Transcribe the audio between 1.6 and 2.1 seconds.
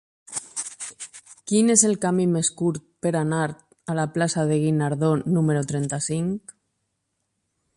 és el